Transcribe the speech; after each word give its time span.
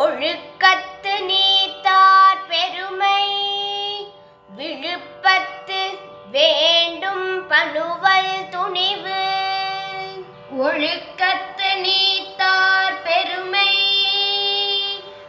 ஒழுக்கத்து 0.00 1.24
நீத்தார் 1.24 2.46
பெருமை. 2.48 3.26
விழுப்பத்து 4.56 5.98
வேண்டும் 6.30 7.46
பணுவல் 7.48 8.48
துணிவு. 8.50 9.22
ஒழுக்கத்து 10.60 11.80
நீத்தார் 11.80 13.02
பெருமை. 13.02 13.72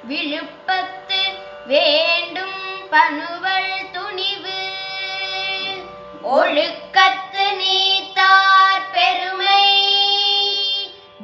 விழுப்பத்து 0.09 1.21
வேண்டும் 1.67 2.89
பணுவல் 2.89 3.91
துணிவு. 3.91 4.59
ஒழுக்கத்து 6.23 7.55
நீத்தார் 7.55 8.91
பெருமை. 8.91 9.65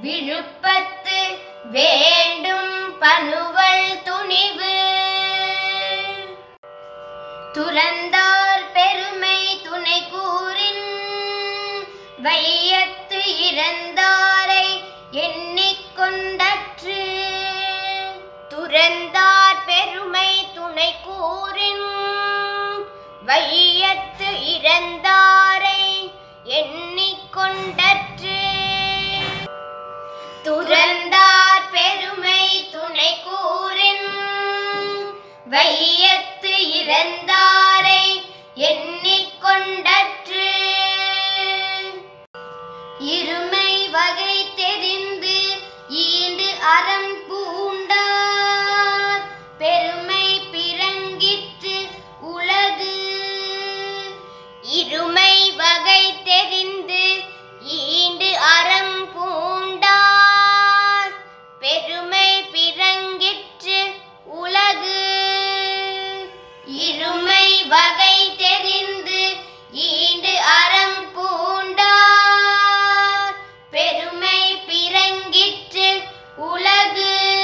விழுப்பத்து 0.04 1.20
வே 1.72 2.17
பனுவல் 3.00 4.02
துணிவு. 4.04 4.76
துறந்தார் 7.54 8.72
பெருமை 8.74 9.62
துணை 9.64 10.04
கூறின் 10.12 10.86
வையத்து 12.24 13.22
இறந்தாரை 13.50 14.68
என் 15.12 15.47
வையத்து 35.50 36.54
இறந்தாரை 36.80 37.17
வகை 67.68 68.36
தெரிந்து 68.36 69.38
ஈண்டு 69.72 70.42
அறம் 70.42 71.12
பூண்டார். 71.16 73.36
பெருமை 73.72 74.64
பிறங்கிற்று 74.68 76.04
உலகு. 76.36 77.36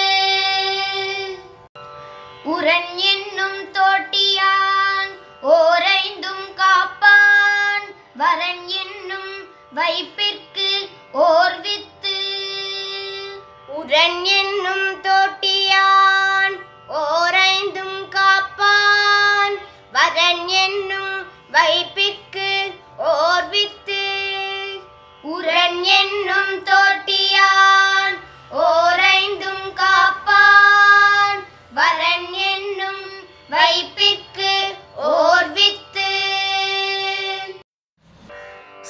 உரன் 2.46 2.96
என்னும் 2.96 3.72
தோட்டியான் 3.72 5.10
ஓரைந்தும் 5.44 6.56
காப்பான். 6.56 7.94
வரன் 8.16 8.68
என்னும் 8.68 9.48
வைப்பிற்கு 9.76 10.90
ஓர் 11.12 11.62
வித்து. 11.62 12.18
உரன் 13.68 14.26
என்னும் 14.26 15.02
தோட்டியான் 15.02 16.56
ஓரைந்தும் 16.90 18.10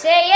Sei 0.04 0.33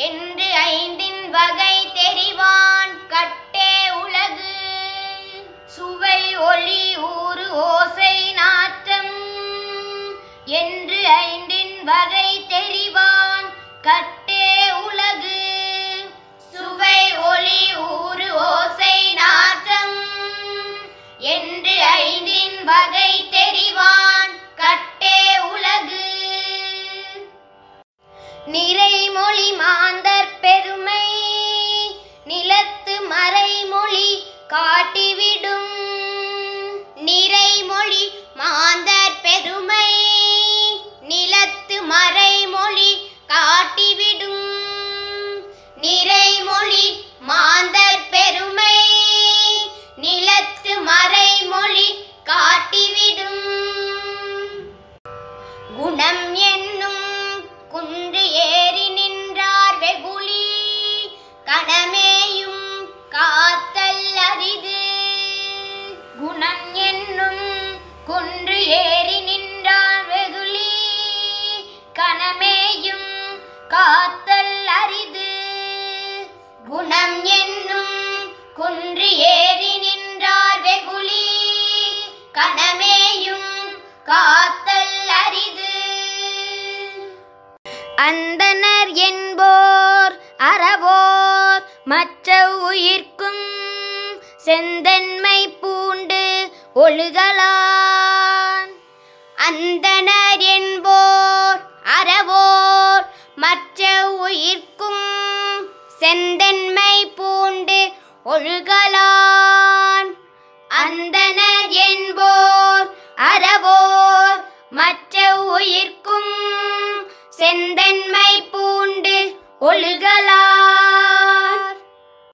என்று 0.00 0.54
ஐந்தின் 0.54 1.30
வகை 1.30 1.88
தெரிவான் 1.88 3.06
கட்டே 3.08 3.90
உலகு. 3.90 4.54
சுவை 5.66 6.36
ஒளி 6.36 6.96
ஊறு 6.96 7.52
ஓசை 7.52 8.32
நாற்றம். 8.32 9.14
என்று 10.44 11.08
ஐந்தின் 11.08 11.84
வகை 11.84 12.46
தெரிவான் 12.48 13.52
கட்டே 13.82 14.72
உலகு. 14.72 15.50
சுவை 16.52 17.16
ஒளி 17.16 17.76
ஊறு 17.76 18.34
ஓசை 18.34 19.14
நாற்றம். 19.14 20.04
என்று 21.18 21.82
ஐந்தின் 21.82 22.64
வகை 22.64 23.28
தெரிவான் 23.30 24.30
கட்டே 24.56 25.38
உலகு. 25.38 26.08
நிறைமொழி 28.46 29.56
காட்டிவிடும். 34.52 35.69
குணம் 66.20 66.74
என்னும் 66.74 67.44
குன்று 68.04 68.66
ஏறி 68.66 69.20
நின்றார் 69.20 70.06
வெகுளி. 70.06 70.72
கணமேயும் 71.98 73.38
காத்தல் 73.68 74.66
அரிது. 74.66 75.30
குணம் 76.68 77.24
என்னும் 77.24 77.94
குன்று 78.54 79.16
ஏறி 79.16 79.78
நின்றார் 79.78 80.60
வெகுளி. 80.60 81.26
கணமேயும் 82.34 83.82
காத்தல் 84.04 85.08
அரிது. 85.24 85.72
அந்தனர் 87.96 88.92
என்போர் 88.92 90.22
அறவோர் 90.38 91.64
மற்ற 91.84 92.50
உயிர்க்கும் 92.50 93.48
செந்தன்மை 94.36 95.48
பூண்டு 95.48 96.19
ஒழுகலான். 96.74 98.70
அந்தனர் 99.36 100.42
என்போர் 100.56 101.60
அறவோர் 101.98 103.06
மற்ற 103.36 104.10
உயிர்க்கும் 104.10 105.04
செந்தன்மை 105.98 107.06
பூண்டு 107.16 107.92
ஒழுகலான். 108.24 110.10
அந்தனர் 110.70 111.68
என்போர் 111.68 112.59